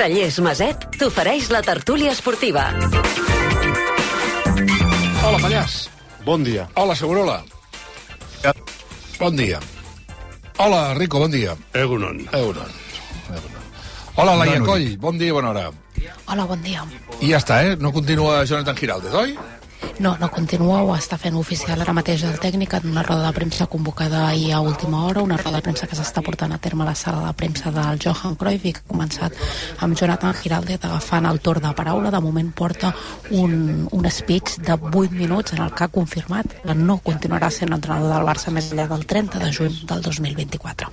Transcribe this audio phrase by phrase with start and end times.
[0.00, 2.62] Cellers Maset t'ofereix la tertúlia esportiva.
[5.20, 5.74] Hola, Pallàs.
[6.24, 6.64] Bon dia.
[6.80, 7.34] Hola, Segurola.
[9.18, 9.60] Bon dia.
[10.56, 11.52] Hola, Rico, bon dia.
[11.76, 12.16] Egunon.
[12.32, 12.72] Euron.
[13.28, 13.60] Euron.
[14.16, 15.68] Hola, Laia Coll, bon dia i bona hora.
[16.32, 16.86] Hola, bon dia.
[17.20, 17.76] I ja està, eh?
[17.76, 19.36] No continua Jonathan Giraldez, oi?
[20.00, 23.32] No, no continua, ho està fent oficial ara mateix el tècnic en una roda de
[23.36, 26.84] premsa convocada ahir a última hora, una roda de premsa que s'està portant a terme
[26.84, 29.36] a la sala de premsa del Johan Cruyff i que ha començat
[29.84, 32.10] amb Jonathan Giraldez agafant el torn de paraula.
[32.10, 32.94] De moment porta
[33.30, 37.72] un, un speech de 8 minuts en el que ha confirmat que no continuarà sent
[37.76, 40.90] entrenador del Barça més enllà del 30 de juny del 2024.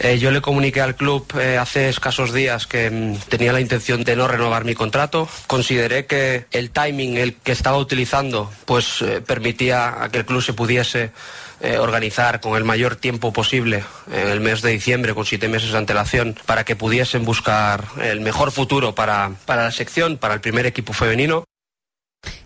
[0.00, 4.02] Eh, yo le comuniqué al club eh, hace escasos días que mm, tenía la intención
[4.04, 5.28] de no renovar mi contrato.
[5.46, 8.19] Consideré que el timing el que estaba utilizando
[8.64, 11.12] pues eh, permitía a que el club se pudiese
[11.60, 15.72] eh, organizar con el mayor tiempo posible en el mes de diciembre con siete meses
[15.72, 20.40] de antelación para que pudiesen buscar el mejor futuro para, para la sección, para el
[20.40, 21.44] primer equipo femenino.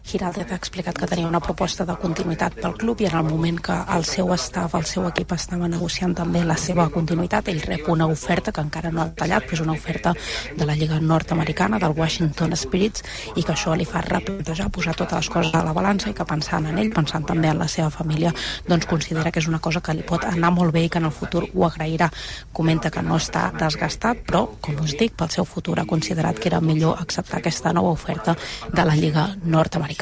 [0.04, 3.56] Giraldez ha explicat que tenia una proposta de continuïtat pel club i en el moment
[3.64, 7.88] que el seu staff, el seu equip estava negociant també la seva continuïtat, ell rep
[7.88, 10.12] una oferta que encara no ha tallat, que és una oferta
[10.58, 13.02] de la Lliga Nord-Americana, del Washington Spirits,
[13.34, 16.28] i que això li fa replantejar, posar totes les coses a la balança i que
[16.28, 18.34] pensant en ell, pensant també en la seva família,
[18.68, 21.08] doncs considera que és una cosa que li pot anar molt bé i que en
[21.08, 22.10] el futur ho agrairà.
[22.52, 26.52] Comenta que no està desgastat, però, com us dic, pel seu futur ha considerat que
[26.52, 28.36] era millor acceptar aquesta nova oferta
[28.68, 29.93] de la Lliga Nord-Americana.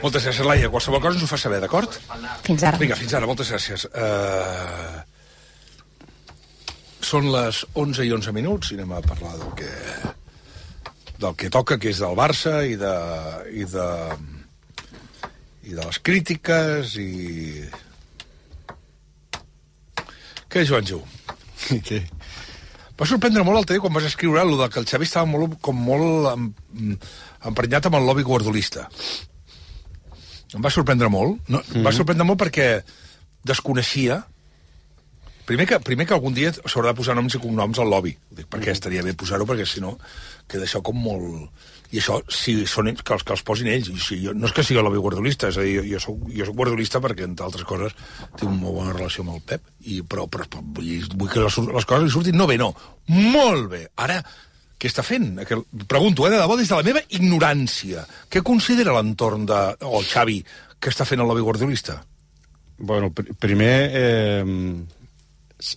[0.00, 0.70] Moltes gràcies, Laia.
[0.72, 1.96] Qualsevol cosa ens ho fa saber, d'acord?
[2.46, 2.80] Fins ara.
[2.80, 3.86] Vinga, fins ara, moltes gràcies.
[3.90, 5.00] Uh...
[7.10, 9.70] Són les 11 i 11 minuts i anem a parlar del que
[11.20, 12.94] del que toca, que és del Barça i de,
[13.52, 13.88] i de,
[15.68, 17.10] i de les crítiques i...
[20.50, 21.02] Què, Joan Ju?
[21.86, 22.00] Què?
[23.00, 25.78] Va sorprendre molt l'altre dia quan vas escriure allò que el Xavi estava molt, com
[25.80, 26.50] molt em,
[27.48, 28.84] emprenyat amb el lobby guardolista.
[30.52, 31.38] Em va sorprendre molt.
[31.48, 31.86] No, mm -hmm.
[31.86, 32.82] Va sorprendre molt perquè
[33.44, 34.24] desconeixia
[35.50, 38.12] Primer que, primer que algun dia s'haurà de posar noms i cognoms al lobby.
[38.14, 39.96] Ho dic perquè estaria bé posar-ho, perquè si no
[40.46, 41.66] queda això com molt...
[41.90, 43.88] I això, si són ells, que els, que els posin ells.
[43.90, 46.02] I si jo, no és que sigui el lobby guardolista, és a dir, jo, jo,
[46.04, 47.96] soc, jo soc guardolista perquè, entre altres coses,
[48.36, 51.42] tinc una molt bona relació amb el Pep, i, però, però, però vull, vull que
[51.42, 52.70] les, les coses li surtin no bé, no.
[53.10, 53.82] Molt bé.
[54.06, 54.20] Ara,
[54.78, 55.42] què està fent?
[55.50, 55.58] Que,
[55.90, 58.06] pregunto, eh, de debò, des de la meva ignorància.
[58.30, 59.58] Què considera l'entorn de...
[59.82, 60.38] o el Xavi,
[60.78, 61.98] que està fent el lobby guardolista?
[62.78, 64.46] Bueno, pr primer eh,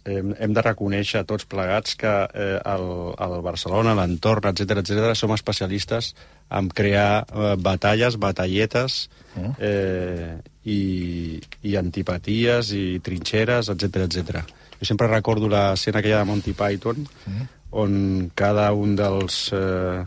[0.06, 2.86] hem, hem de reconèixer tots plegats que eh, el,
[3.26, 6.14] el Barcelona, l'entorn, etc etc som especialistes
[6.54, 9.54] en crear eh, batalles, batalletes Mm.
[9.66, 10.36] eh,
[10.70, 14.44] i, i antipaties i trinxeres, etc etc.
[14.78, 17.48] Jo sempre recordo l'escena aquella de Monty Python Mm.
[17.72, 17.96] on
[18.36, 19.48] cada un dels...
[19.52, 20.04] Eh,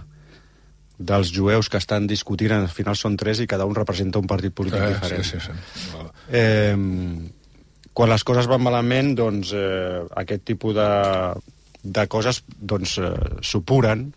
[0.98, 4.54] dels jueus que estan discutint, al final són tres i cada un representa un partit
[4.56, 5.24] polític Eh, diferent.
[5.28, 5.98] sí, sí, sí.
[6.32, 6.72] Eh,
[7.96, 10.88] quan les coses van malament, doncs eh, aquest tipus de,
[11.80, 14.10] de coses doncs, eh, supuren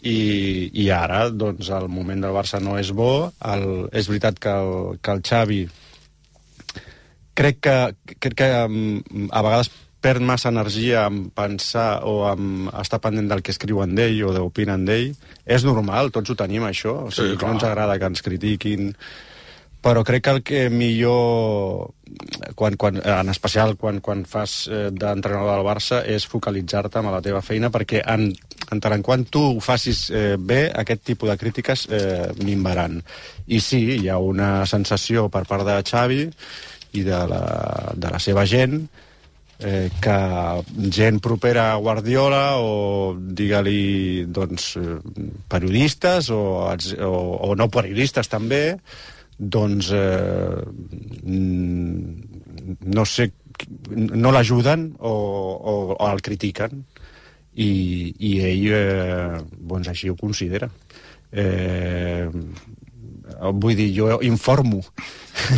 [0.00, 3.28] i, i ara doncs, el moment del Barça no és bo.
[3.44, 5.62] El, és veritat que el, que el Xavi
[7.36, 7.76] crec que,
[8.16, 9.72] crec que mm, a vegades
[10.04, 14.84] perd massa energia en pensar o en estar pendent del que escriuen d'ell o d'opinen
[14.88, 15.14] d'ell.
[15.44, 17.06] És normal, tots ho tenim, això.
[17.08, 17.52] O sigui, Sí, sí, clar.
[17.52, 18.92] no ens agrada que ens critiquin
[19.84, 21.90] però crec que el que millor,
[22.54, 27.22] quan, quan, en especial quan, quan fas eh, d'entrenador del Barça, és focalitzar-te en la
[27.24, 28.28] teva feina, perquè en,
[28.72, 33.00] en tant en tu ho facis eh, bé, aquest tipus de crítiques eh, minvaran.
[33.46, 36.22] I sí, hi ha una sensació per part de Xavi
[36.94, 37.42] i de la,
[37.96, 38.84] de la seva gent
[39.58, 40.18] eh, que
[40.90, 44.98] gent propera a Guardiola o digue-li doncs, eh,
[45.48, 47.14] periodistes o, o,
[47.48, 48.78] o no periodistes també
[49.38, 50.62] doncs eh,
[52.84, 53.30] no sé
[53.94, 56.84] no l'ajuden o, o, o el critiquen
[57.54, 57.68] i,
[58.18, 60.68] i ell eh, doncs així ho considera
[61.30, 62.26] eh,
[63.54, 64.82] vull dir, jo informo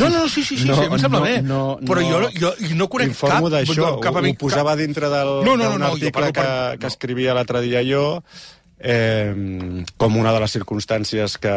[0.00, 1.34] No, no, sí, sí, sí, No, sí em sembla no, bé.
[1.44, 2.08] no, però no.
[2.10, 3.56] jo, jo, jo no conec Informo cap...
[3.56, 6.40] d'això, cap ho, ho posava cap- dintre del, No, no, no, no, article parlo que,
[6.44, 8.04] per- que escrivia l'altre dia jo,
[8.78, 11.56] eh, com una de les circumstàncies que,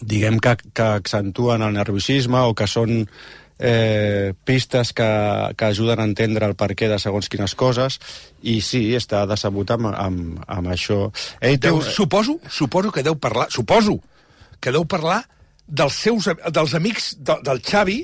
[0.00, 3.06] diguem, que, que accentuen el nerviosisme o que són
[3.58, 5.06] eh, pistes que,
[5.56, 7.96] que ajuden a entendre el perquè de segons quines coses,
[8.42, 11.06] i sí, està decebut amb, amb, amb això.
[11.40, 11.70] Ell té...
[11.70, 13.96] Deu, un- suposo, suposo que deu parlar, suposo
[14.60, 15.22] que deu parlar
[15.66, 18.02] dels seus dels amics de, del Xavi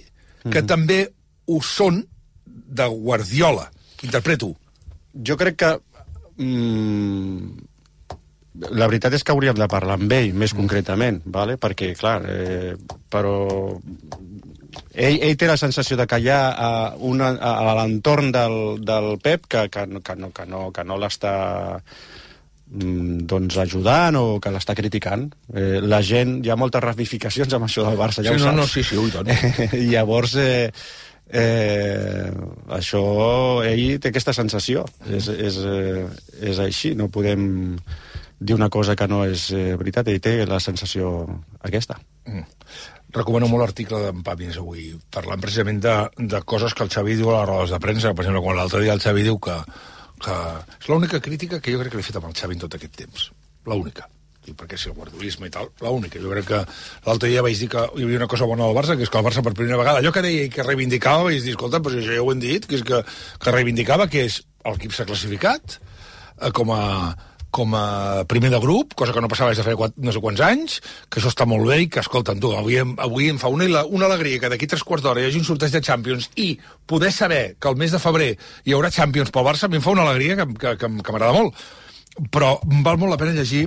[0.51, 1.05] que també
[1.47, 2.01] ho són
[2.45, 3.69] de Guardiola.
[4.03, 4.49] Interpreto.
[5.15, 5.69] jo crec que
[6.43, 7.51] mm,
[8.53, 11.57] la veritat és que hauríem de parlar amb ell, més concretament, vale?
[11.61, 12.75] perquè, clar, eh,
[13.11, 13.37] però
[14.93, 19.15] ell, ell té la sensació de que hi ha uh, una, a l'entorn del, del
[19.25, 21.35] Pep que, que, que no, que no, que no l'està
[21.81, 25.31] mm, doncs ajudant o que l'està criticant.
[25.55, 28.51] Eh, la gent, hi ha moltes ramificacions amb això del Barça, ja sí, ho no,
[28.51, 28.61] saps.
[28.61, 29.33] no, sí, sí, ui, tant.
[29.81, 30.69] I llavors, eh,
[31.33, 32.29] eh,
[32.77, 33.05] això,
[33.65, 34.85] ell té aquesta sensació.
[35.09, 36.07] És, és, eh,
[36.53, 37.81] és així, no podem
[38.45, 41.13] dir una cosa que no és eh, veritat, ell té la sensació
[41.63, 41.99] aquesta.
[42.27, 42.47] Mm.
[43.13, 45.97] Recomano molt l'article d'en Pàmies avui, parlant precisament de,
[46.33, 48.15] de coses que el Xavi diu a les rodes de premsa.
[48.17, 49.59] Per exemple, quan l'altre dia el Xavi diu que,
[50.25, 50.39] que...
[50.81, 52.79] És l'única crítica que jo crec que li he fet amb el Xavi en tot
[52.79, 53.29] aquest temps.
[53.69, 54.09] L'única.
[54.43, 56.19] Dic, perquè si el guardolisme i tal, l'única.
[56.23, 56.63] Jo crec que
[57.05, 59.21] l'altre dia vaig dir que hi havia una cosa bona del Barça, que és que
[59.21, 62.01] el Barça per primera vegada, allò que deia i que reivindicava, vaig dir, escolta, però
[62.01, 63.05] això ja ho hem dit, que és que,
[63.45, 66.83] que reivindicava que és l'equip s'ha classificat eh, com a
[67.53, 70.41] com a primer de grup, cosa que no passava des de fa no sé quants
[70.47, 70.79] anys,
[71.13, 73.85] que això està molt bé i que, escolta'm, tu, avui em, avui em fa una,
[73.85, 76.55] una alegria que d'aquí tres quarts d'hora hi hagi un sorteig de Champions i
[76.89, 78.31] poder saber que el mes de febrer
[78.65, 81.15] hi haurà Champions pel Barça, a mi em fa una alegria que, que, que, que
[81.15, 81.61] m'agrada molt.
[82.33, 82.57] Però
[82.89, 83.67] val molt la pena llegir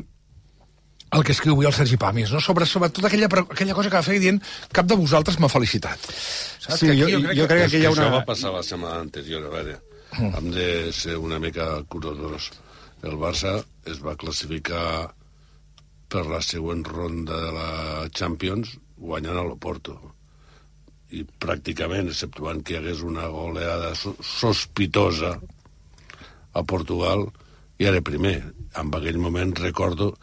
[1.15, 2.41] el que escriu avui el Sergi Pàmies, no?
[2.41, 4.41] sobre, sobre tota aquella, aquella cosa que va fer dient
[4.73, 6.09] cap de vosaltres m'ha felicitat.
[6.09, 6.81] Saps?
[6.81, 8.09] Sí, jo, jo, crec, jo crec que, que hi ha una...
[8.09, 9.77] Això va passar la setmana anterior, a veure.
[10.17, 10.33] Mm.
[10.39, 12.51] Hem de ser una mica curosos
[13.05, 15.13] el Barça es va classificar
[16.09, 17.69] per la següent ronda de la
[18.13, 19.97] Champions guanyant a l'Oporto
[21.15, 25.35] i pràcticament, exceptuant que hi hagués una goleada sospitosa
[26.55, 27.27] a Portugal,
[27.77, 28.39] i era primer.
[28.79, 30.13] En aquell moment recordo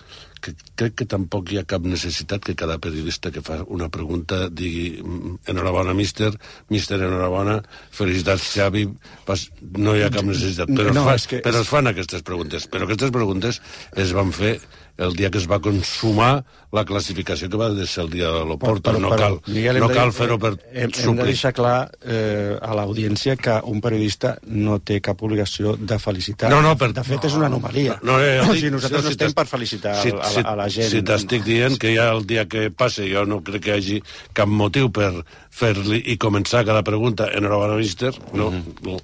[0.43, 4.49] que crec que tampoc hi ha cap necessitat que cada periodista que fa una pregunta
[4.51, 6.33] digui mm, enhorabona, míster,
[6.73, 7.61] míster, enhorabona,
[7.95, 8.87] felicitats, Xavi,
[9.29, 9.47] pas...
[9.79, 10.73] no hi ha cap necessitat.
[10.75, 11.43] Però, no, es, fa, que...
[11.47, 12.69] però es fan aquestes preguntes.
[12.73, 13.63] Però aquestes preguntes
[14.05, 14.57] es van fer
[14.99, 18.93] el dia que es va consumar la classificació que va ser el dia de l'Oporto.
[19.01, 23.37] No cal, Miguel, no cal fer-ho per hem, hem de deixar clar eh, a l'audiència
[23.37, 26.51] que un periodista no té cap obligació de felicitar.
[26.53, 26.93] No, no, per...
[26.97, 27.99] De fet, és una anomalia.
[28.03, 30.45] No, no, no, o sigui, nosaltres no, si no estem per felicitar si, a, a,
[30.53, 30.91] a la gent.
[30.93, 33.99] Si t'estic dient que ja el dia que passe jo no crec que hi hagi
[34.37, 35.13] cap motiu per
[35.53, 38.87] fer-li i començar cada pregunta enhorabona, míster, no, mm -hmm.
[38.89, 39.01] no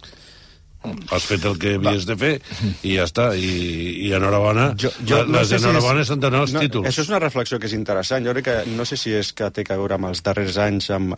[1.15, 2.33] has fet el que havies de fer
[2.87, 3.53] i ja està, i,
[4.09, 4.71] i enhorabona.
[4.79, 6.89] Jo, jo les no sé enhorabones si és, són els no, títols.
[6.91, 8.27] això és una reflexió que és interessant.
[8.27, 10.91] Jo crec que no sé si és que té a veure amb els darrers anys
[10.95, 11.15] amb,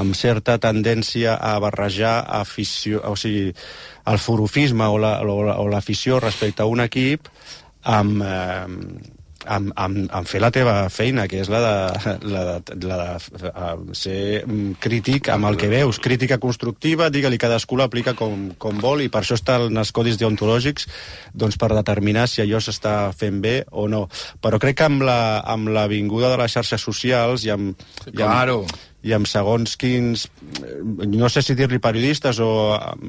[0.00, 3.52] amb certa tendència a barrejar afició, o sigui,
[4.10, 7.28] el forofisme o l'afició la, respecte a un equip
[7.84, 9.13] amb, eh,
[9.46, 13.96] amb, amb, amb fer la teva feina, que és la de, la de, la de
[13.96, 19.04] ser mm, crític amb el que veus, crítica constructiva, digue-li cadascú l'aplica com, com vol
[19.04, 20.88] i per això estan els codis deontològics
[21.34, 24.06] doncs per determinar si allò s'està fent bé o no.
[24.42, 28.12] Però crec que amb la, amb la vinguda de les xarxes socials i amb, sí,
[28.14, 28.62] claro.
[28.64, 30.24] i amb, i amb segons quins,
[31.12, 32.48] no sé si dir-li periodistes o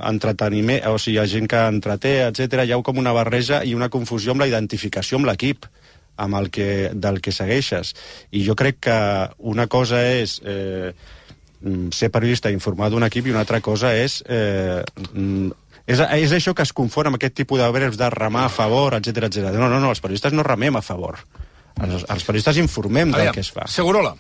[0.04, 2.66] entreteniment, o sigui, gent que entreté, etc.
[2.66, 5.70] hi ha com una barreja i una confusió amb la identificació amb l'equip
[6.16, 7.94] amb el que, del que segueixes.
[8.32, 8.98] I jo crec que
[9.40, 10.94] una cosa és eh,
[11.92, 14.22] ser periodista i informar d'un equip i una altra cosa és...
[14.28, 14.84] Eh,
[15.86, 18.96] és, és això que es confon amb aquest tipus de verbs de remar a favor,
[18.98, 19.52] etc etc.
[19.54, 21.20] No, no, no, els periodistes no remem a favor.
[21.76, 23.68] Els, els periodistas informem del que es fa.
[23.70, 24.16] Segurola.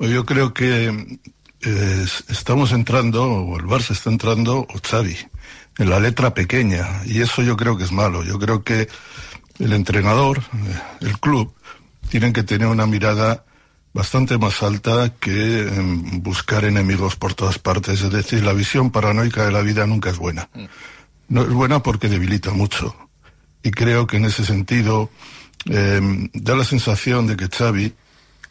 [0.00, 1.18] Yo creo que
[1.60, 5.16] eh, estamos entrando, o el Barça está entrando, o Xavi,
[5.78, 8.24] en la letra pequeña, y eso yo creo que es malo.
[8.24, 8.88] Yo creo que
[9.60, 11.54] el entrenador, eh, el club,
[12.08, 13.44] tienen que tener una mirada
[13.92, 18.02] bastante más alta que em, buscar enemigos por todas partes.
[18.02, 20.48] Es decir, la visión paranoica de la vida nunca es buena.
[20.54, 20.64] Mm.
[21.28, 22.96] No es buena porque debilita mucho.
[23.62, 25.10] Y creo que en ese sentido
[25.66, 27.94] em, da la sensación de que Xavi,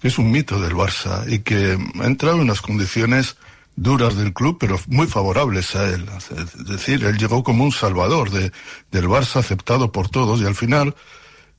[0.02, 3.36] que es un mito del Barça y que ha entrado en unas condiciones
[3.82, 6.06] duras del club, pero muy favorables a él.
[6.18, 8.52] Es decir, él llegó como un salvador de,
[8.92, 10.96] del Barça, aceptado por todos, y al final,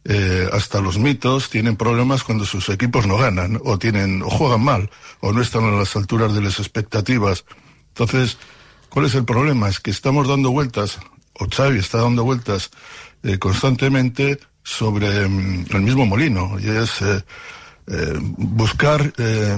[0.04, 4.62] eh, hasta los mitos tienen problemas cuando sus equipos no ganan, o tienen, o juegan
[4.62, 7.46] mal, o no están a las alturas de las expectativas.
[7.88, 8.36] Entonces,
[8.90, 9.68] ¿cuál es el problema?
[9.70, 10.98] Es que estamos dando vueltas,
[11.38, 12.70] o Xavi está dando vueltas
[13.22, 17.24] eh, constantemente sobre mm, el mismo molino, y es eh,
[17.86, 19.56] eh buscar eh,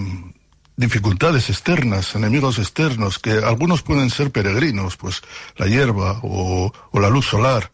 [0.83, 5.23] dificultades externas, enemigos externos, que algunos pueden ser peregrinos, pues
[5.57, 7.71] la hierba o, o la luz solar,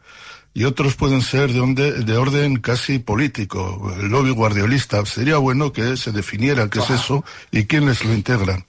[0.55, 3.61] y otros pueden ser de, onde, de orden casi político,
[4.00, 5.05] el lobby guardiolista.
[5.07, 8.65] Sería bueno que se definiera qué es eso y quiénes lo integran.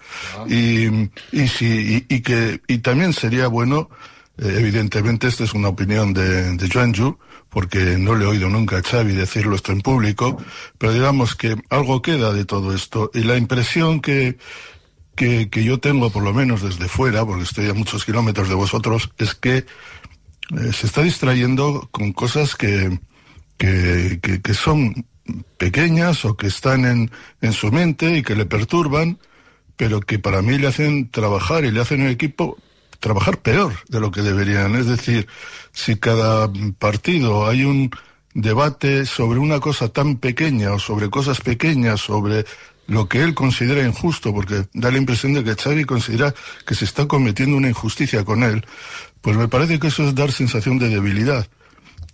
[0.47, 1.65] Y, y, si,
[2.09, 3.89] y, y, que, y también sería bueno
[4.41, 7.17] Eh, evidentemente, esta es una opinión de, de Joanju,
[7.49, 10.37] porque no le he oído nunca a Xavi decirlo esto en público,
[10.77, 13.09] pero digamos que algo queda de todo esto.
[13.13, 14.37] Y la impresión que,
[15.15, 18.55] que, que yo tengo, por lo menos desde fuera, porque estoy a muchos kilómetros de
[18.55, 22.99] vosotros, es que eh, se está distrayendo con cosas que,
[23.57, 25.05] que, que, son
[25.57, 29.19] pequeñas o que están en, en su mente y que le perturban,
[29.75, 32.57] pero que para mí le hacen trabajar y le hacen el equipo
[32.99, 34.75] trabajar peor de lo que deberían.
[34.75, 35.27] Es decir,
[35.71, 37.91] si cada partido hay un
[38.33, 42.45] debate sobre una cosa tan pequeña o sobre cosas pequeñas, sobre
[42.87, 46.33] lo que él considera injusto, porque da la impresión de que Xavi considera
[46.65, 48.65] que se está cometiendo una injusticia con él,
[49.21, 51.47] pues me parece que eso es dar sensación de debilidad.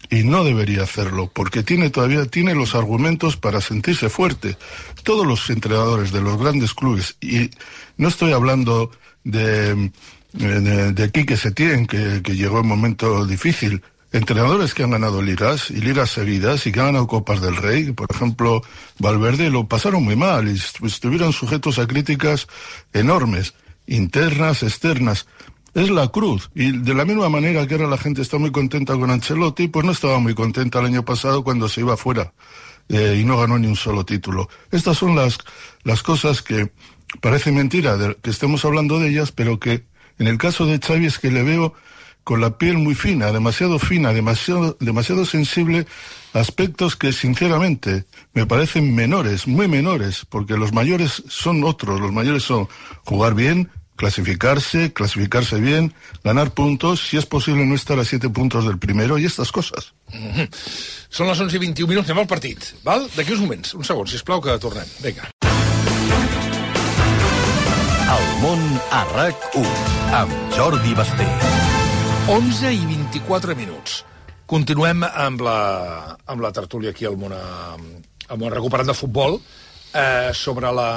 [0.09, 4.55] Y no debería hacerlo, porque tiene todavía tiene los argumentos para sentirse fuerte.
[5.03, 7.49] Todos los entrenadores de los grandes clubes, y
[7.97, 8.91] no estoy hablando
[9.23, 9.91] de,
[10.37, 15.69] de, de Quique Setién, que, que llegó en momento difícil, entrenadores que han ganado ligas
[15.71, 18.61] y ligas seguidas y que han ganado Copas del Rey, por ejemplo,
[18.99, 22.47] Valverde lo pasaron muy mal y estu- estuvieron sujetos a críticas
[22.93, 23.53] enormes,
[23.87, 25.27] internas, externas.
[25.73, 26.49] Es la cruz.
[26.55, 29.85] Y de la misma manera que ahora la gente está muy contenta con Ancelotti, pues
[29.85, 32.33] no estaba muy contenta el año pasado cuando se iba fuera
[32.87, 34.47] eh, y no ganó ni un solo título.
[34.71, 35.37] Estas son las,
[35.83, 36.71] las cosas que
[37.19, 39.83] parece mentira que estemos hablando de ellas, pero que
[40.19, 41.73] en el caso de Xavi es que le veo
[42.23, 45.85] con la piel muy fina, demasiado fina, demasiado, demasiado sensible,
[46.33, 52.43] aspectos que sinceramente me parecen menores, muy menores, porque los mayores son otros, los mayores
[52.43, 52.67] son
[53.03, 55.93] jugar bien, clasificarse, clasificarse bien,
[56.23, 59.93] ganar puntos, si es posible no estar a siete puntos del primero y estas cosas.
[61.15, 62.73] Són les 11 i 21 minuts, anem al partit.
[62.83, 63.07] Val?
[63.15, 63.75] D'aquí uns moments.
[63.77, 64.89] Un segon, sisplau, que tornem.
[64.99, 65.31] Vinga.
[68.05, 68.59] El món
[68.93, 69.69] a RAC1
[70.13, 71.25] amb Jordi Basté.
[72.29, 74.03] 11 i 24 minuts.
[74.45, 75.55] Continuem amb la,
[76.29, 77.73] amb la tertúlia aquí al món, a,
[78.29, 80.89] al món recuperant de futbol eh, sobre la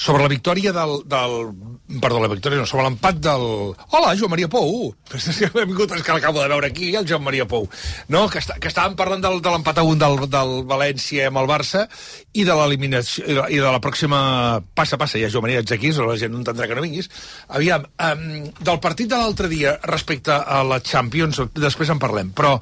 [0.00, 1.34] sobre la victòria del, del...
[1.98, 3.42] Perdó, la victòria no, sobre l'empat del...
[3.90, 4.92] Hola, Joan Maria Pou!
[5.10, 7.64] M'he vingut, és que l'acabo de veure aquí, el Joan Maria Pou.
[8.14, 11.40] No, que, està, que estàvem parlant del, de l'empat a un del, del València amb
[11.42, 11.88] el Barça
[12.38, 14.20] i de l'eliminació i de- la pròxima...
[14.78, 17.10] Passa, passa, ja, Joan Maria, ets aquí, la gent no entendrà que no vinguis.
[17.58, 18.22] Aviam, um,
[18.60, 22.54] del partit de l'altre dia respecte a la Champions, després en parlem, però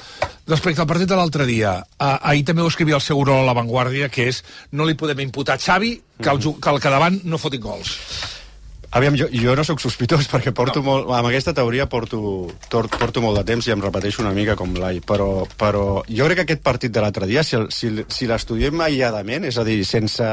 [0.49, 3.53] respecte al partit de l'altre dia, uh, ahir també ho escrivia el seu a La
[3.53, 4.41] Vanguardia, que és
[4.73, 8.38] no li podem imputar a Xavi que el, que el que davant no fotin gols.
[8.91, 10.87] Aviam, jo, jo no sóc sospitós perquè porto no.
[10.89, 14.57] molt, amb aquesta teoria porto, tor, porto molt de temps i em repeteixo una mica
[14.57, 18.31] com l'Ai, però, però jo crec que aquest partit de l'altre dia, si, si, si
[18.31, 20.33] l'estudiem aïlladament, és a dir, sense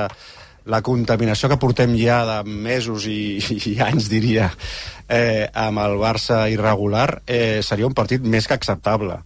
[0.66, 3.38] la contaminació que portem ja de mesos i,
[3.70, 4.50] i anys, diria,
[5.08, 9.20] eh, amb el Barça irregular, eh, seria un partit més que acceptable.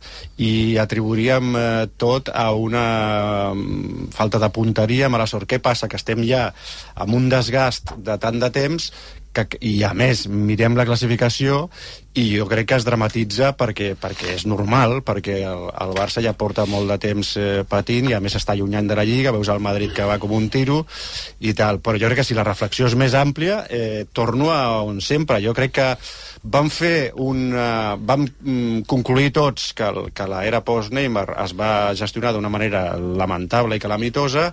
[0.43, 5.47] I atribuiríem eh, tot a una mm, falta de punteria, mala sort.
[5.49, 5.87] Què passa?
[5.87, 6.49] Que estem ja
[6.95, 8.91] amb un desgast de tant de temps
[9.33, 11.67] que, i a més mirem la classificació
[12.19, 16.33] i jo crec que es dramatitza perquè, perquè és normal, perquè el, el Barça ja
[16.37, 19.51] porta molt de temps eh, patint i a més està allunyant de la Lliga, veus
[19.53, 20.81] el Madrid que va com un tiro
[21.39, 24.81] i tal, però jo crec que si la reflexió és més àmplia, eh, torno a
[24.81, 25.89] on sempre, jo crec que
[26.43, 27.49] vam fer un...
[27.51, 32.93] Uh, vam mm, concluir tots que, el, que l'era post-Neymar es va gestionar d'una manera
[32.97, 34.49] lamentable i calamitosa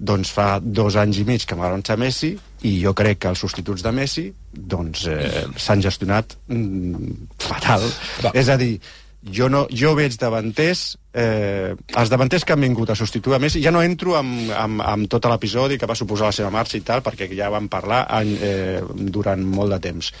[0.00, 2.32] doncs fa dos anys i mig que va marxar Messi
[2.64, 7.84] i jo crec que els substituts de Messi doncs eh, s'han gestionat mm, fatal.
[8.24, 8.32] Va.
[8.40, 8.78] És a dir,
[9.20, 13.60] jo, no, jo veig davanters eh, els davanters que han vingut a substituir a Messi
[13.60, 16.84] ja no entro amb, amb, amb tot l'episodi que va suposar la seva marxa i
[16.86, 18.80] tal perquè ja vam parlar en, eh,
[19.12, 20.12] durant molt de temps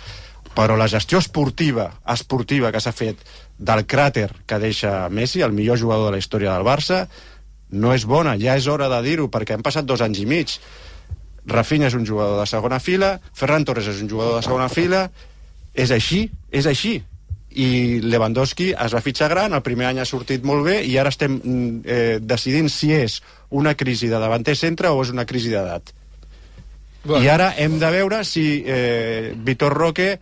[0.54, 3.24] però la gestió esportiva esportiva que s'ha fet
[3.56, 7.04] del cràter que deixa Messi, el millor jugador de la història del Barça,
[7.72, 10.56] no és bona, ja és hora de dir-ho, perquè han passat dos anys i mig.
[11.50, 15.06] Rafinha és un jugador de segona fila, Ferran Torres és un jugador de segona fila,
[15.74, 16.98] és així, és així.
[17.50, 21.10] I Lewandowski es va fitxar gran, el primer any ha sortit molt bé, i ara
[21.10, 25.50] estem mm, eh, decidint si és una crisi de davanter centre o és una crisi
[25.50, 25.94] d'edat.
[27.02, 27.24] Bueno.
[27.24, 30.18] I ara hem de veure si eh, Vitor Roque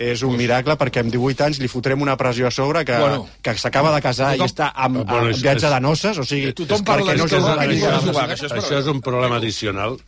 [0.00, 3.26] és un miracle perquè amb 18 anys li fotrem una pressió a sobre que, Bueno.
[3.44, 6.24] que s'acaba de casar Tothom- i està amb, Bueno, amb és- viatge de noces, o
[6.24, 9.98] sigui, Tothom parla de no la ningú això, és això és un problema addicional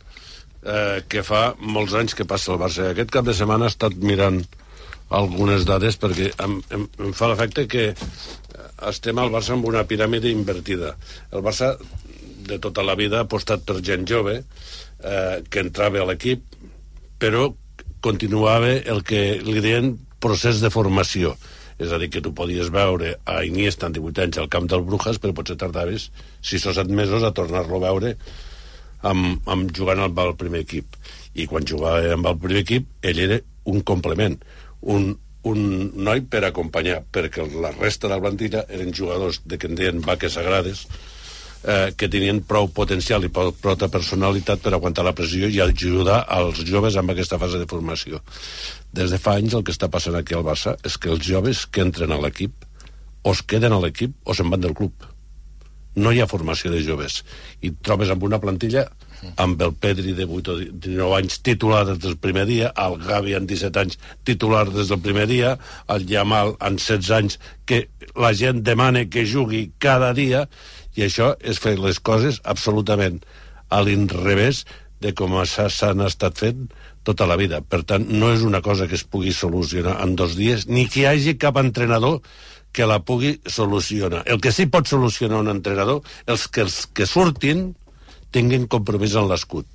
[0.65, 2.89] eh, que fa molts anys que passa al Barça.
[2.91, 4.41] Aquest cap de setmana he estat mirant
[5.13, 7.95] algunes dades perquè em, em, em fa l'efecte que eh,
[8.89, 10.95] estem al Barça amb una piràmide invertida.
[11.31, 11.75] El Barça
[12.47, 14.39] de tota la vida ha apostat per gent jove
[15.03, 16.41] eh, que entrava a l'equip
[17.19, 17.53] però
[18.03, 19.93] continuava el que li deien
[20.23, 21.33] procés de formació.
[21.81, 24.83] És a dir, que tu podies veure a Iniesta en 18 anys al camp del
[24.85, 26.11] Brujas, però potser tardaves
[26.45, 28.13] 6 o 7 mesos a tornar-lo a veure
[29.09, 30.99] amb, amb jugant amb el primer equip.
[31.33, 33.39] I quan jugava amb el primer equip, ell era
[33.71, 34.37] un complement,
[34.93, 35.09] un,
[35.49, 35.63] un
[35.95, 40.03] noi per acompanyar, perquè la resta de la plantilla eren jugadors de que en deien
[40.05, 40.85] vaques sagrades,
[41.63, 46.23] eh, que tenien prou potencial i prou, prou personalitat per aguantar la pressió i ajudar
[46.27, 48.21] als joves amb aquesta fase de formació.
[48.93, 51.65] Des de fa anys el que està passant aquí al Barça és que els joves
[51.65, 52.67] que entren a l'equip
[53.23, 54.93] o es queden a l'equip o se'n van del club.
[55.95, 57.21] No hi ha formació de joves.
[57.61, 58.87] I trobes amb una plantilla
[59.37, 63.35] amb el Pedri de 8 o 19 anys titular des del primer dia, el Gavi
[63.37, 68.33] en 17 anys titular des del primer dia, el Yamal en 16 anys que la
[68.37, 70.47] gent demana que jugui cada dia
[70.95, 73.21] i això és fer les coses absolutament
[73.73, 74.63] a l'inrevés
[75.03, 76.67] de com s'han estat fent
[77.03, 77.59] tota la vida.
[77.61, 81.03] Per tant, no és una cosa que es pugui solucionar en dos dies, ni que
[81.03, 82.21] hi hagi cap entrenador
[82.73, 84.23] que la pugui solucionar.
[84.25, 87.73] El que sí pot solucionar un entrenador és que els que surtin
[88.33, 89.67] tinguin compromís en l'escut.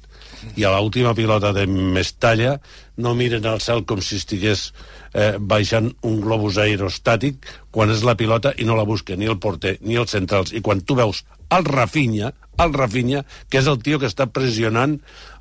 [0.59, 2.59] I a l'última pilota de Mestalla
[3.03, 4.69] no miren al cel com si estigués
[5.13, 9.41] eh, baixant un globus aerostàtic quan és la pilota i no la busca ni el
[9.43, 10.53] porter ni els centrals.
[10.55, 11.25] I quan tu veus
[11.55, 14.99] el Rafinha, el Rafinha, que és el tio que està pressionant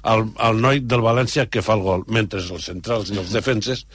[0.07, 3.85] el, el noi del València que fa el gol, mentre els centrals i els defenses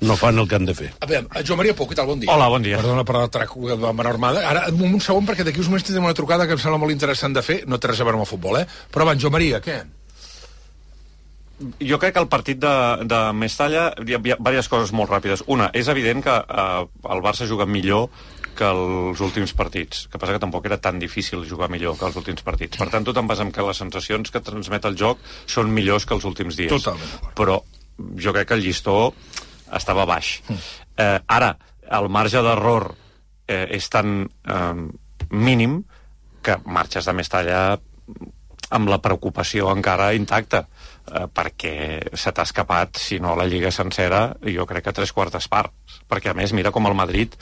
[0.00, 0.90] no fan el que han de fer.
[1.00, 2.08] A veure, Joan Maria Pou, què tal?
[2.10, 2.30] Bon dia.
[2.32, 2.80] Hola, bon dia.
[2.82, 4.44] Perdona per l'atrac de menor armada.
[4.48, 7.36] Ara, un segon, perquè d'aquí uns moments tenim una trucada que em sembla molt interessant
[7.36, 7.62] de fer.
[7.70, 8.66] No té res a veure amb el futbol, eh?
[8.92, 9.84] Però abans, Joan Maria, què?
[11.80, 12.72] jo crec que el partit de,
[13.08, 15.46] de Mestalla hi ha, hi ha diverses coses molt ràpides.
[15.52, 16.82] Una, és evident que eh,
[17.14, 18.10] el Barça juga millor
[18.56, 20.06] que els últims partits.
[20.08, 22.76] que passa que tampoc era tan difícil jugar millor que els últims partits.
[22.80, 26.06] Per tant, tot em basa en que les sensacions que transmet el joc són millors
[26.06, 26.72] que els últims dies.
[26.72, 27.32] Totalment.
[27.36, 27.60] Però
[28.20, 29.12] jo crec que el llistó
[29.74, 30.40] estava baix.
[30.96, 31.56] Eh, ara,
[31.98, 32.90] el marge d'error
[33.46, 34.74] eh, és tan eh,
[35.30, 35.82] mínim
[36.42, 37.60] que marxes de Mestalla
[38.76, 41.76] amb la preocupació encara intacta eh, perquè
[42.14, 46.00] se t'ha escapat, si no la Lliga sencera, jo crec que tres quartes parts.
[46.10, 47.34] Perquè, a més, mira com el Madrid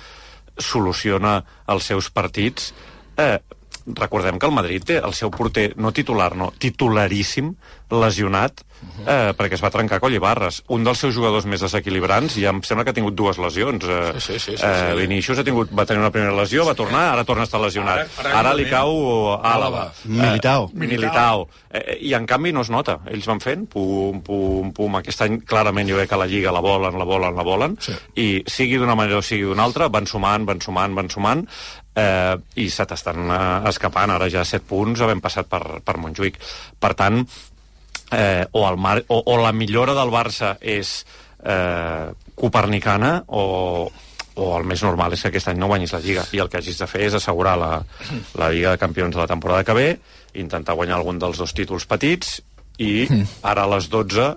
[0.60, 1.38] soluciona
[1.72, 2.72] els seus partits.
[3.18, 3.38] Eh,
[3.86, 7.54] recordem que el Madrid té el seu porter, no titular, no, titularíssim,
[7.94, 8.62] lesionat,
[9.06, 10.62] eh, perquè es va trencar coll i barres.
[10.72, 13.84] Un dels seus jugadors més desequilibrants ja em sembla que ha tingut dues lesions.
[13.84, 14.98] Eh, Sí, sí, sí, sí, eh, sí.
[15.00, 18.08] Vinícius ha tingut, va tenir una primera lesió, va tornar, ara torna a estar lesionat.
[18.18, 19.92] Ara- ara Ara li cau Àlava.
[20.04, 20.70] Militao.
[20.72, 21.48] Eh, Militao.
[21.70, 22.98] Eh, I en canvi no es nota.
[23.06, 24.96] Ells van fent, pum, pum, pum.
[24.96, 27.76] Aquest any clarament jo crec que la Lliga la volen, la volen, la volen.
[27.80, 27.92] Sí.
[28.16, 31.46] I sigui d'una manera o sigui d'una altra, van sumant, van sumant, van sumant,
[31.96, 34.14] eh, i se t'estan eh, escapant.
[34.14, 36.40] Ara ja 7 punts havent passat per, per Montjuïc.
[36.80, 37.22] Per tant,
[38.10, 40.96] eh, o, el mar, o, o la millora del Barça és
[41.44, 43.90] eh, copernicana o,
[44.34, 46.58] o el més normal és que aquest any no guanyis la Lliga i el que
[46.58, 47.70] hagis de fer és assegurar la,
[48.40, 49.88] la Lliga de Campions de la temporada que ve
[50.34, 52.40] intentar guanyar algun dels dos títols petits
[52.82, 53.06] i
[53.50, 54.34] ara a les 12 eh,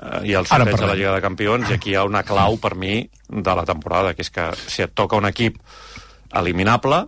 [0.00, 2.74] ha el sorteig de la Lliga de Campions i aquí hi ha una clau per
[2.76, 5.60] mi de la temporada que és que si et toca un equip
[6.34, 7.06] eliminable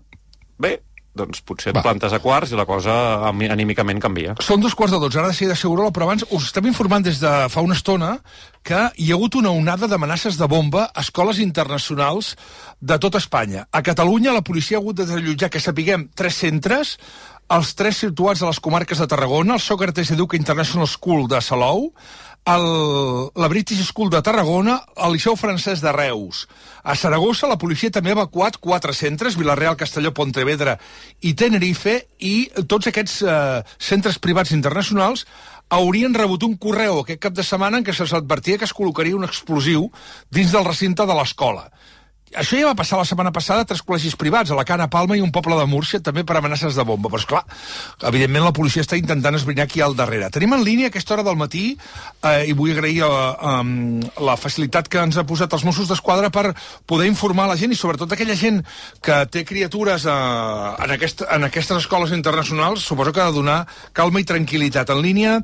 [0.58, 0.78] bé,
[1.18, 1.82] doncs potser et Va.
[1.82, 2.94] plantes a quarts i la cosa
[3.28, 6.68] anímicament canvia Són dos quarts de dotze, ara de seguida seguro, però abans us estem
[6.70, 8.18] informant des de fa una estona
[8.62, 12.36] que hi ha hagut una onada d'amenaces de bomba a escoles internacionals
[12.80, 13.66] de tot Espanya.
[13.72, 16.98] A Catalunya la policia ha hagut de desallotjar, que sapiguem, tres centres,
[17.48, 21.94] els tres situats a les comarques de Tarragona, el Socrates Educa International School de Salou,
[22.48, 26.46] el, la British School de Tarragona, el Liceu Francès de Reus.
[26.82, 30.78] A Saragossa la policia també ha evacuat quatre centres, Vilareal, Castelló, Pontevedra
[31.20, 35.26] i Tenerife, i tots aquests eh, centres privats internacionals
[35.68, 39.18] haurien rebut un correu aquest cap de setmana en què se'ls advertia que es col·locaria
[39.18, 39.90] un explosiu
[40.32, 41.68] dins del recinte de l'escola.
[42.36, 45.16] Això ja va passar la setmana passada a tres col·legis privats, a la Cana Palma
[45.16, 47.08] i un poble de Múrcia, també per amenaces de bomba.
[47.08, 47.42] Però, esclar,
[48.10, 50.28] evidentment la policia està intentant esbrinar qui hi ha al darrere.
[50.34, 51.64] Tenim en línia a aquesta hora del matí,
[52.20, 53.08] eh, i vull agrair eh,
[53.48, 53.72] um,
[54.28, 56.52] la facilitat que ens ha posat els Mossos d'Esquadra per
[56.86, 58.60] poder informar la gent, i sobretot aquella gent
[59.04, 60.18] que té criatures eh,
[60.84, 63.62] en, aquest, en aquestes escoles internacionals, suposo que ha de donar
[63.96, 64.92] calma i tranquil·litat.
[64.92, 65.38] En línia,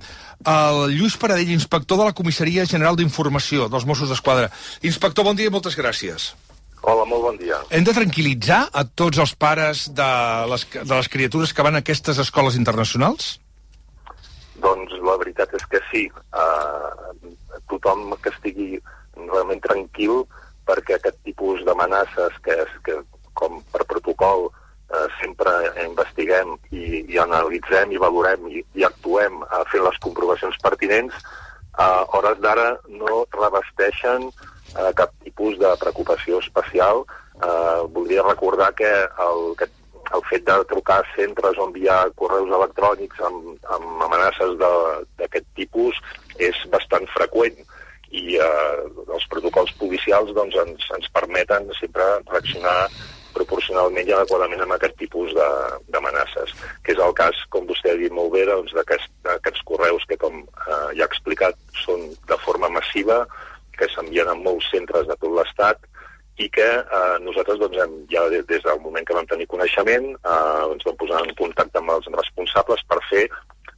[0.45, 4.51] el Lluís Paradell, inspector de la Comissaria General d'Informació dels Mossos d'Esquadra.
[4.85, 6.35] Inspector, bon dia i moltes gràcies.
[6.85, 7.57] Hola, molt bon dia.
[7.73, 10.09] Hem de tranquil·litzar a tots els pares de
[10.51, 13.39] les, de les criatures que van a aquestes escoles internacionals?
[14.61, 16.03] Doncs la veritat és que sí.
[16.37, 17.33] Uh,
[17.73, 18.69] tothom que estigui
[19.17, 20.27] realment tranquil
[20.69, 22.99] perquè aquest tipus d'amenaces que, que
[23.33, 25.55] com per protocol uh, sempre
[25.87, 31.17] investiguem i, i analitzem i valorem i, i actuem uh, fent les comprovacions pertinents,
[31.81, 37.05] a hores d'ara no revesteixen uh, cap tipus de preocupació especial.
[37.43, 39.67] Eh, voldria recordar que el, que
[40.15, 44.55] el fet de trucar a centres on hi ha correus electrònics amb, amb amenaces
[45.19, 45.99] d'aquest tipus
[46.39, 47.59] és bastant freqüent
[48.15, 52.87] i eh, els protocols policials doncs, ens, ens permeten sempre reaccionar
[53.35, 56.53] proporcionalment i adequadament amb aquest tipus d'amenaces,
[56.87, 60.15] que és el cas, com vostè ha dit molt bé, doncs, d'aquest- d'aquests correus que,
[60.17, 63.25] com eh, ja ha explicat, són de forma massiva,
[63.79, 65.83] que s'envien a molts centres de tot l'Estat
[66.43, 70.09] i que eh, nosaltres doncs, hem, ja des, des del moment que vam tenir coneixement
[70.17, 73.29] eh, ens vam posar en contacte amb els responsables per fer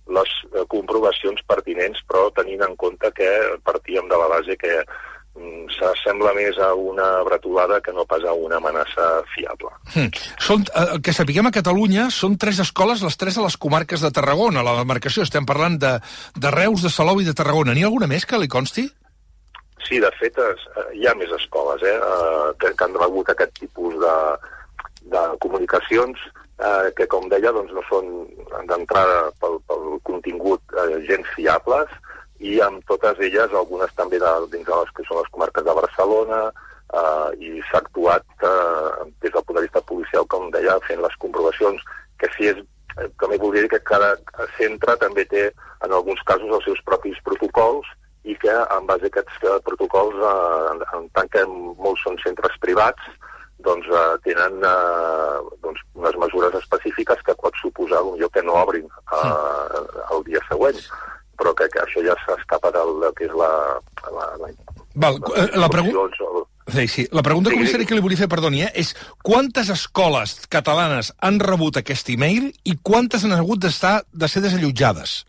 [0.06, 3.28] les eh, comprovacions pertinents, però tenint en compte que
[3.66, 8.32] partíem de la base que mm, s'assembla més a una bretolada que no pas a
[8.32, 9.72] una amenaça fiable.
[9.92, 10.12] Hm.
[10.48, 14.12] Són, eh, que sapiguem a Catalunya són tres escoles, les tres a les comarques de
[14.14, 15.26] Tarragona, la demarcació.
[15.26, 15.98] Estem parlant de,
[16.38, 17.74] de Reus, de Salou i de Tarragona.
[17.74, 18.88] N'hi ha alguna més que li consti?
[19.86, 23.28] Sí, de fet, es, eh, hi ha més escoles eh, eh, que, que han rebut
[23.30, 24.14] aquest tipus de,
[25.12, 26.22] de comunicacions
[26.58, 28.08] eh, que, com deia, doncs, no són
[28.66, 31.92] d'entrada pel, pel contingut eh, gens fiables
[32.42, 35.76] i amb totes elles, algunes també de, dins de les que són les comarques de
[35.78, 41.04] Barcelona, eh, i s'ha actuat eh, des del punt de vista policial, com deia, fent
[41.04, 41.84] les comprovacions,
[42.18, 44.16] que si és eh, també voldria dir que cada
[44.58, 45.46] centre també té,
[45.86, 47.86] en alguns casos, els seus propis protocols
[48.26, 52.18] i que en base a aquests eh, protocols, eh, en, en tant que molts són
[52.24, 53.02] centres privats,
[53.66, 58.88] doncs eh, tenen eh, doncs, unes mesures específiques que pot suposar potser que no obrin
[58.90, 60.78] eh, el dia següent,
[61.38, 63.50] però que, que això ja s'escapa del que és la...
[64.10, 64.50] la, la
[64.96, 66.04] Val, eh, la pregunta...
[66.08, 67.02] instruccions o- Sí, sí.
[67.14, 67.88] La pregunta, Sí, comissari, sí.
[67.88, 68.88] que li volia fer, perdoni, eh, és
[69.22, 75.20] quantes escoles catalanes han rebut aquest e-mail i quantes han hagut d'estar de ser desallotjades?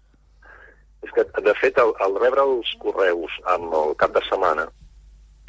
[1.07, 4.67] És que, de fet, al, al rebre els correus amb el cap de setmana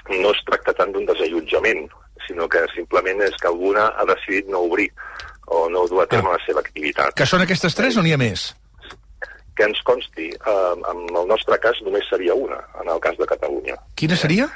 [0.09, 1.89] no es tracta tant d'un desallotjament,
[2.27, 4.89] sinó que simplement és que alguna ha decidit no obrir
[5.49, 7.15] o no dur a terme la seva activitat.
[7.17, 8.49] Que són aquestes tres o n'hi ha més?
[9.59, 13.27] Que ens consti, eh, en el nostre cas només seria una, en el cas de
[13.27, 13.77] Catalunya.
[13.99, 14.49] Quina seria?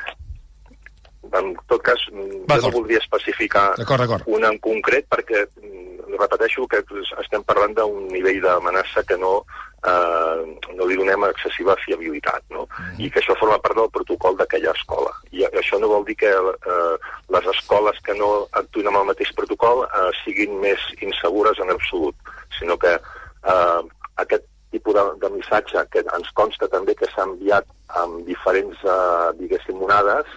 [1.33, 4.27] En tot cas, jo no voldria especificar D'acord, d'acord.
[4.29, 6.83] una en concret perquè mm, repeteixo que
[7.23, 9.39] estem parlant d'un nivell d'amenaça que no,
[9.87, 12.67] eh, no li donem excessiva fiabilitat, no?
[12.99, 15.13] I que això forma part del protocol d'aquella escola.
[15.33, 16.95] I això no vol dir que eh,
[17.35, 22.33] les escoles que no actuïn amb el mateix protocol eh, siguin més insegures en absolut,
[22.59, 23.81] sinó que eh,
[24.23, 27.67] aquest tipus de, de missatge que ens consta també que s'ha enviat
[28.03, 30.31] amb diferents, eh, diguéssim, onades,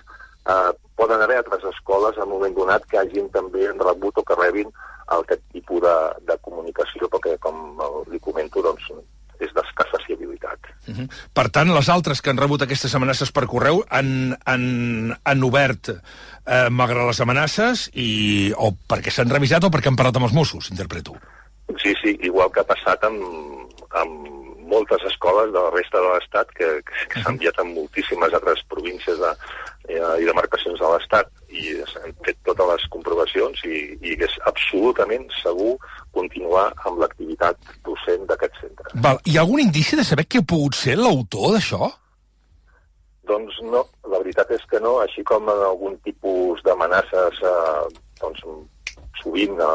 [0.49, 4.37] eh, poden haver altres escoles en un moment donat que hagin també rebut o que
[4.39, 4.71] rebin
[5.15, 5.95] aquest tipus de,
[6.27, 7.77] de comunicació, perquè, com
[8.09, 8.89] li comento, doncs,
[9.39, 10.59] és d'escassa fiabilitat.
[10.87, 11.07] Uh -huh.
[11.33, 15.89] Per tant, les altres que han rebut aquestes amenaces per correu han, han, han obert
[15.89, 20.33] eh, malgrat les amenaces i, o perquè s'han revisat o perquè han parlat amb els
[20.33, 21.15] Mossos, interpreto.
[21.81, 23.21] Sí, sí, igual que ha passat amb,
[23.89, 24.27] amb
[24.65, 28.63] moltes escoles de la resta de l'Estat que, que, que s'han enviat en moltíssimes altres
[28.69, 29.31] províncies de,
[29.89, 35.27] eh, i demarcacions de l'Estat i s'han fet totes les comprovacions i, i és absolutament
[35.41, 35.75] segur
[36.15, 38.95] continuar amb l'activitat docent d'aquest centre.
[39.07, 39.21] Val.
[39.25, 41.91] Hi ha algun indici de saber qui ha pogut ser l'autor d'això?
[43.25, 48.43] Doncs no, la veritat és que no, així com en algun tipus d'amenaces, eh, doncs
[49.23, 49.71] sovint a,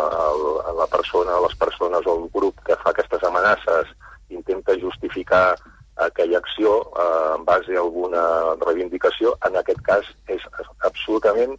[0.71, 3.91] a la persona, a les persones o el grup que fa aquestes amenaces
[4.31, 5.57] intenta justificar
[6.01, 8.23] aquella acció eh, en base a alguna
[8.63, 10.47] reivindicació, en aquest cas és
[10.87, 11.59] absolutament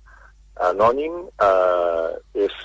[0.70, 2.56] anònim, eh, és,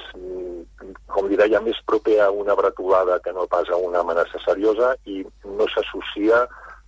[1.13, 4.95] com li deia, més proper a una bretolada que no pas a una amenaça seriosa
[5.07, 6.45] i no s'associa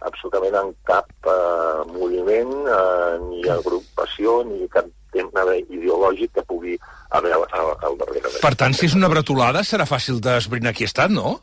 [0.07, 6.77] absolutament en cap eh, moviment, eh, ni agrupació, ni cap tema ideològic que pugui
[7.17, 8.33] haver al, al, al darrere.
[8.43, 11.39] Per tant, si és una bretolada, serà fàcil d'esbrinar qui ha estat, no?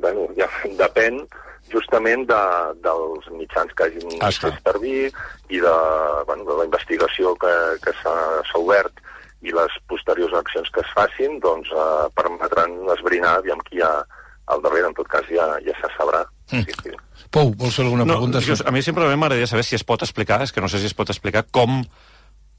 [0.00, 0.48] bueno, ja
[0.82, 1.22] depèn
[1.72, 2.40] justament de,
[2.84, 5.10] dels mitjans que hagin Ah, fet servir
[5.48, 5.74] i de,
[6.26, 7.52] bueno, de la investigació que,
[7.84, 8.16] que s'ha
[8.50, 9.02] s'ha obert
[9.42, 13.92] i les posteriors accions que es facin doncs, eh, permetran esbrinar aviam qui hi ha
[14.48, 16.22] al darrere, en tot cas ja, ja se sabrà.
[16.50, 16.62] Mm.
[16.64, 16.90] Sí, sí.
[17.30, 18.40] Pou, vols fer alguna No, pregunta?
[18.40, 20.88] jo, a mi simplement m'agradaria saber si es pot explicar, és que no sé si
[20.88, 21.82] es pot explicar, com,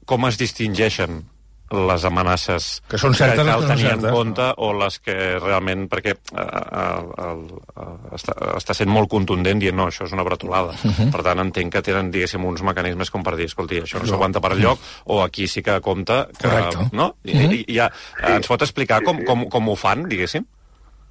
[0.06, 1.24] com es distingeixen
[1.70, 4.12] les amenaces Que són certes que i cal que no tenir en certes.
[4.16, 5.88] compte o les que realment...
[5.88, 7.44] Perquè eh, eh, el,
[7.76, 10.74] eh, està, està sent molt contundent dient no, això és una bretolada.
[10.84, 11.10] Uh -huh.
[11.12, 14.40] Per tant, entenc que tenen, diguéssim, uns mecanismes com per dir, escolti, això no s'aguanta
[14.40, 16.48] per enlloc, o aquí sí que compta que...
[16.48, 16.88] Correcte.
[16.92, 17.14] No?
[17.24, 17.52] I, Mhm.
[17.52, 17.90] i, ja,
[18.22, 20.44] ens pot explicar com, com, com ho fan, diguéssim?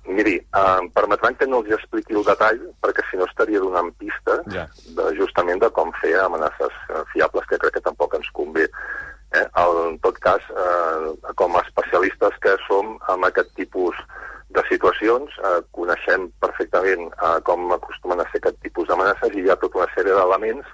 [0.10, 3.92] Miri, eh, em permetran que no els expliqui el detall, perquè si no estaria donant
[4.00, 4.68] pistes Ja.
[4.96, 6.74] de, justament de com fer amenaces
[7.14, 8.68] fiables, que crec que tampoc ens convé.
[9.32, 9.46] Eh?
[9.62, 13.96] En tot cas, eh, com a especialistes que som en aquest tipus
[14.50, 19.52] de situacions, eh, coneixem perfectament eh, com acostumen a ser aquest tipus d'amenaces i hi
[19.52, 20.66] ha tota una sèrie d'elements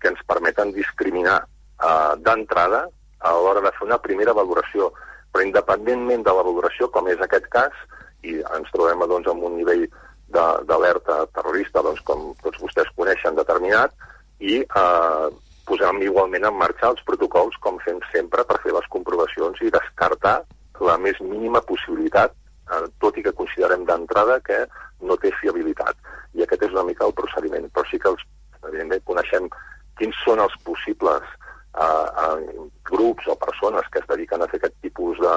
[0.00, 2.84] que ens permeten discriminar eh, d'entrada
[3.24, 4.90] a l'hora de fer una primera valoració.
[5.32, 7.72] Però independentment de la valoració, com és aquest cas,
[8.22, 9.86] i ens trobem doncs, amb un nivell
[10.34, 13.96] d'alerta terrorista, doncs, com tots vostès coneixen, determinat,
[14.40, 15.26] i eh,
[15.68, 20.38] posem igualment en marxa els protocols, com fem sempre, per fer les comprovacions i descartar
[20.80, 22.34] la més mínima possibilitat,
[22.70, 24.64] eh, tot i que considerem d'entrada que
[25.00, 25.96] no té fiabilitat.
[26.34, 27.68] I aquest és una mica el procediment.
[27.72, 28.24] Però sí que, els,
[28.64, 29.48] evidentment, coneixem
[30.00, 31.22] quins són els possibles
[31.78, 35.36] eh, eh, grups o persones que es dediquen a fer aquest tipus de,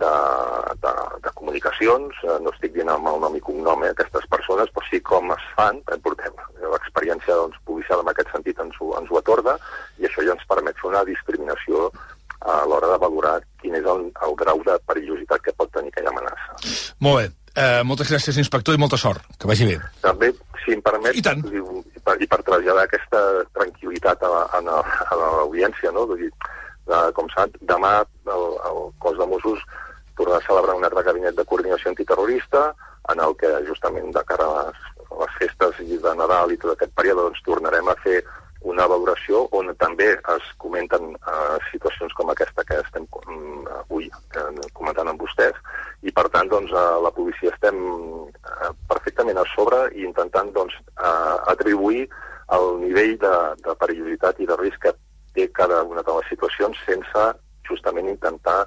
[0.00, 0.12] de,
[0.84, 0.92] de,
[1.24, 4.86] de comunicacions, eh, no estic dient amb el nom i cognom eh, aquestes persones, però
[4.90, 6.34] sí com es fan, eh, portem
[6.74, 9.56] l'experiència doncs, policial en aquest sentit ens ho, ens ho atorga,
[9.98, 11.88] i això ja ens permet fer una discriminació
[12.46, 16.12] a l'hora de valorar quin és el, el grau de perillositat que pot tenir aquella
[16.14, 16.92] amenaça.
[17.02, 17.28] Molt bé.
[17.58, 19.24] Eh, moltes gràcies, inspector, i molta sort.
[19.40, 19.80] Que vagi bé.
[20.04, 20.28] També,
[20.62, 21.42] si em permet, I tant.
[21.50, 23.22] I, per, i per traslladar aquesta
[23.56, 26.04] tranquil·litat a, a, la- a l'audiència, no?
[26.06, 26.30] Vull dir,
[26.86, 27.96] eh, com sap, demà
[28.30, 29.64] el, el cos de Mossos
[30.18, 32.64] tornarà a celebrar un acte de gabinet de coordinació antiterrorista
[33.12, 36.74] en el que justament de cara a les, a les festes de Nadal i tot
[36.74, 38.20] aquest període doncs, tornarem a fer
[38.68, 44.46] una valoració on també es comenten eh, situacions com aquesta que estem mm, avui eh,
[44.74, 45.54] comentant amb vostès.
[46.02, 50.74] I per tant doncs, a la policia estem eh, perfectament a sobre i intentant doncs,
[50.98, 52.08] eh, atribuir
[52.56, 54.94] el nivell de, de perillositat i de risc que
[55.36, 57.26] té cada una de les situacions sense
[57.68, 58.62] justament intentar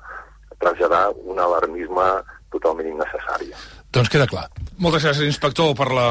[0.62, 2.08] traslladar un alarmisme
[2.54, 3.52] totalment innecessari.
[3.92, 4.48] Doncs queda clar.
[4.82, 6.10] Moltes gràcies, inspector, per, la,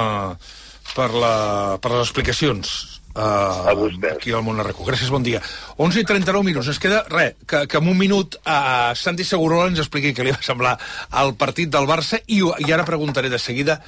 [0.95, 1.35] per, la,
[1.81, 3.01] per les explicacions.
[3.11, 4.85] Uh, aquí al Mont Arreco.
[4.87, 5.41] Gràcies, bon dia.
[5.83, 6.69] 11 i 39 minuts.
[6.71, 10.35] Ens queda, res, que, que en un minut uh, Santi Segurola ens expliqui què li
[10.35, 10.77] va semblar
[11.23, 13.81] el partit del Barça i, i ara preguntaré de seguida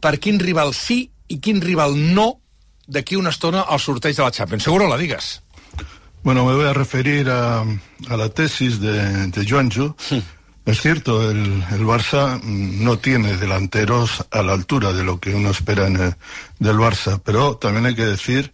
[0.00, 2.40] per quin rival sí i quin rival no
[2.90, 4.64] d'aquí una estona al sorteig de la Champions.
[4.66, 5.36] Segurola, digues.
[6.22, 9.96] Bueno, me voy a referir a, a la tesis de, de Joanjo.
[10.66, 11.38] Es cierto, el,
[11.72, 16.14] el Barça no tiene delanteros a la altura de lo que uno espera en el-
[16.58, 18.52] del Barça, pero también hay que decir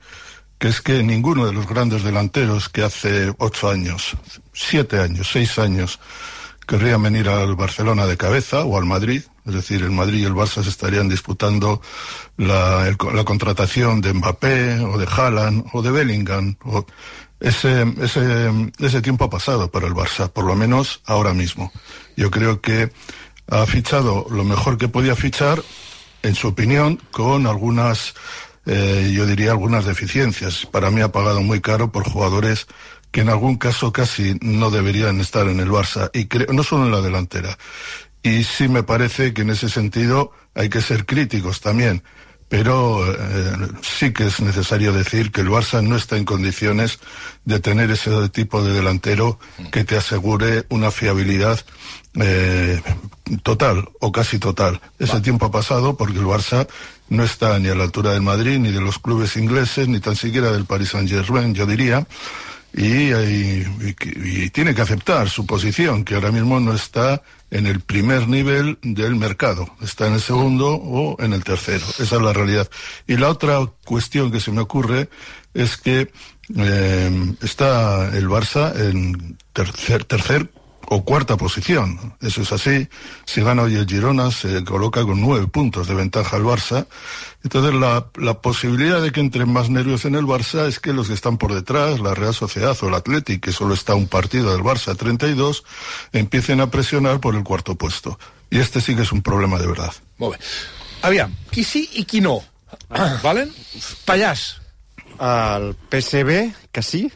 [0.59, 4.17] que es que ninguno de los grandes delanteros que hace ocho años,
[4.55, 5.99] siete años, seis años,
[6.67, 9.23] querrían venir al Barcelona de cabeza o al Madrid.
[9.47, 11.81] Es decir, el Madrid y el Barça se estarían disputando
[12.37, 12.93] la,
[13.25, 16.57] contratación de Mbappé o de Haaland o de Bellingham.
[17.39, 17.87] ese,
[18.79, 21.73] ese tiempo ha pasado para el Barça, por lo menos ahora mismo.
[22.17, 22.91] Yo creo que
[23.49, 25.63] ha fichado lo mejor que podía fichar,
[26.23, 28.15] en su opinión, con algunas,
[28.67, 30.67] eh, yo diría, algunas deficiencias.
[30.67, 32.67] Para mí ha pagado muy caro por jugadores
[33.13, 36.87] que en algún caso casi no deberían estar en el Barça, y creo, no solo
[36.87, 37.57] en la delantera.
[38.27, 42.03] Y sí me parece que en ese sentido hay que ser críticos también.
[42.49, 46.99] Pero eh, sí que es necesario decir que el Barça no está en condiciones
[47.45, 49.39] de tener ese tipo de delantero
[49.71, 51.61] que te asegure una fiabilidad
[52.15, 52.83] eh,
[53.45, 54.81] total o casi total.
[54.99, 56.67] Ese tiempo ha pasado porque el Barça
[57.09, 60.17] no está ni a la altura del Madrid, ni de los clubes ingleses, ni tan
[60.17, 62.05] siquiera del Paris Saint-Germain, yo diría.
[62.77, 63.67] Y, y-
[64.45, 68.79] y tiene que aceptar su posición, que ahora mismo no está en el primer nivel
[68.83, 71.87] del mercado, está en el segundo o en el tercero.
[71.99, 72.69] Esa es la realidad.
[73.07, 75.09] Y la otra cuestión que se me ocurre
[75.55, 76.11] es que
[76.55, 80.51] eh, está el Barça en tercer, tercer
[80.89, 82.15] o cuarta posición.
[82.21, 82.89] Eso es así.
[83.25, 86.87] Si gana hoy el Girona, se coloca con nueve puntos de ventaja al Barça.
[87.43, 91.09] Entonces, la, la posibilidad de que entren más nervios en el Barça es que los
[91.09, 94.53] que están por detrás, la Real Sociedad o el Athletic, que solo está un partido
[94.53, 95.65] del Barça, 32,
[96.13, 98.19] empiecen a presionar por el cuarto puesto.
[98.51, 99.93] Y este sí que es un problema de verdad.
[100.19, 100.45] Molt bé.
[101.03, 102.41] Aviam, qui sí i qui no.
[103.23, 103.51] Valen?
[104.07, 104.47] Pallàs.
[105.17, 107.11] El PSB, que sí,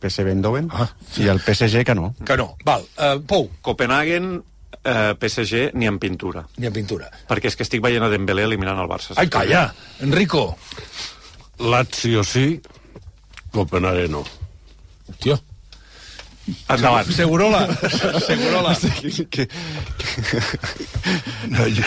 [0.00, 1.24] PSV Eindhoven, ah, sí.
[1.24, 2.14] i el PSG, que no.
[2.24, 2.54] Que no.
[2.64, 2.86] Val.
[2.96, 3.50] Uh, Pou.
[3.62, 4.42] Copenhagen,
[4.84, 6.46] eh, PSG, ni en pintura.
[6.56, 7.10] Ni en pintura.
[7.28, 9.16] Perquè és que estic veient a Dembélé eliminant el Barça.
[9.20, 9.68] Ai, calla.
[10.00, 10.56] Enrico.
[11.60, 12.60] Lazio sí,
[13.52, 14.24] Copenhague no.
[15.18, 15.38] Tio.
[16.68, 17.06] Endavant.
[17.12, 17.66] Segurola.
[18.26, 18.76] Segurola.
[19.30, 19.48] que...
[21.48, 21.84] No, yo,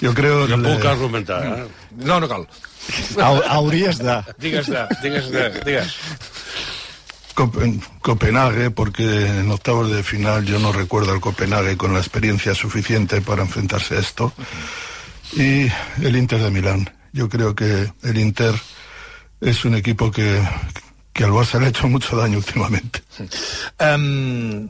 [0.00, 0.46] yo creo...
[0.48, 1.68] Jo puc eh, argumentar, eh?
[1.96, 2.46] No, no cal.
[3.16, 4.18] Hau- Hauries de...
[4.38, 5.96] Digues de, digues de, digues.
[7.34, 12.54] Copen- Copenhague, porque en octavos de final yo no recuerdo al Copenhague con la experiencia
[12.54, 14.32] suficiente para enfrentarse a esto.
[15.32, 15.66] Y
[16.02, 16.90] el Inter de Milán.
[17.12, 18.54] Yo creo que el Inter
[19.40, 20.42] es un equipo que,
[21.12, 23.02] que al Barça le ha hecho mucho daño últimamente.
[23.80, 24.68] Um,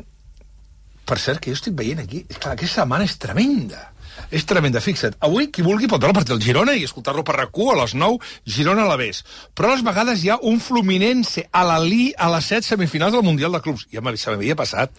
[1.04, 2.24] per cert, que jo estic veient aquí...
[2.38, 3.91] Clar, aquesta setmana és tremenda.
[4.32, 5.18] És tremenda, fixa't.
[5.20, 7.92] Avui, qui vulgui pot veure el partit del Girona i escoltar-lo per rac a les
[7.94, 9.20] 9, Girona a la vés.
[9.54, 13.12] Però a les vegades hi ha un Fluminense a la Li a les 7 semifinals
[13.12, 13.86] del Mundial de Clubs.
[13.92, 14.90] Ja se m'havia passat.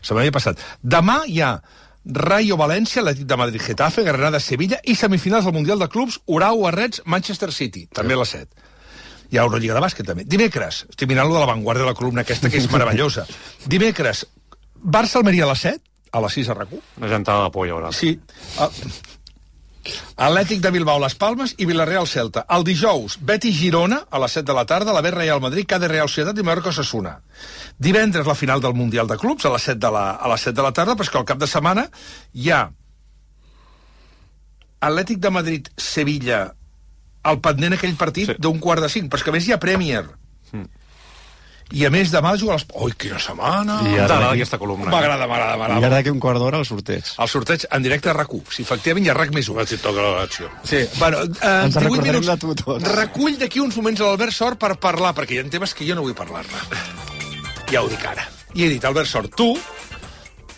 [0.00, 0.62] Se m'havia passat.
[0.82, 1.58] Demà hi ha
[2.08, 6.66] Rayo València, Atlètic de Madrid, Getafe, Granada, Sevilla i semifinals del Mundial de Clubs, Urau,
[6.66, 8.48] Arrets, Manchester City, també a les 7.
[9.28, 10.24] Hi ha Eurolliga de bàsquet, també.
[10.24, 13.26] Dimecres, estic mirant lo de l'avantguarda de la columna aquesta, que és meravellosa.
[13.74, 14.24] Dimecres,
[14.78, 17.92] Barça-Almeria a les 7, a les 6 a rac Una gentada de hi haurà.
[17.92, 18.18] Sí.
[18.58, 18.70] Ah,
[20.28, 22.44] Atlètic de Bilbao, Les Palmes i Villarreal Celta.
[22.54, 25.88] El dijous, Betis Girona, a les 7 de la tarda, la B Real Madrid, Cade
[25.88, 27.14] Real Societat i Mallorca Sassuna.
[27.78, 30.56] Divendres, la final del Mundial de Clubs, a les 7 de la, a les 7
[30.58, 31.88] de la tarda, però que al cap de setmana
[32.34, 32.66] hi ha
[34.80, 36.42] Atlètic de Madrid, Sevilla,
[37.28, 38.36] el pendent aquell partit sí.
[38.38, 40.04] d'un quart de cinc, però que a més hi ha Premier.
[41.76, 42.64] I a més demà juga a les...
[42.80, 43.74] Ui, quina setmana!
[43.84, 44.88] I ara d'aquí- aquesta columna.
[44.88, 45.86] M'agrada, m'agrada, I m'agrada.
[45.86, 47.04] ara d'aquí un quart d'hora el sorteig.
[47.20, 48.40] El sorteig en directe a RAC1.
[48.56, 49.66] Si efectivament hi ha RAC més 1.
[49.68, 50.48] Si toca la l'acció.
[50.64, 51.28] Sí, bueno, eh,
[51.66, 52.26] Ens 18 recordarem minuts.
[52.32, 52.88] de tu tots.
[52.96, 55.94] Recull d'aquí uns moments a l'Albert Sort per parlar, perquè hi ha temes que jo
[55.94, 56.64] no vull parlar-ne.
[57.70, 58.24] Ja ho dic ara.
[58.54, 59.52] I he dit, Albert Sort, tu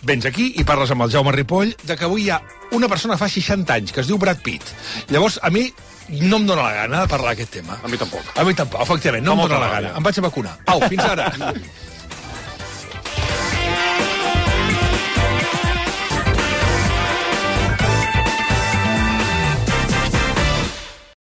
[0.07, 2.39] vens aquí i parles amb el Jaume Ripoll de que avui hi ha
[2.73, 4.63] una persona fa 60 anys que es diu Brad Pitt.
[5.11, 5.67] Llavors, a mi
[6.11, 7.79] no em dóna la gana de parlar d'aquest tema.
[7.83, 8.33] A mi tampoc.
[8.35, 9.95] A mi tampoc, efectivament, no Fa em dóna la gana.
[9.99, 10.57] Em vaig a vacunar.
[10.75, 11.31] Au, fins ara.